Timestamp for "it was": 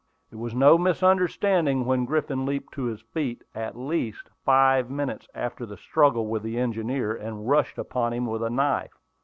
0.31-0.55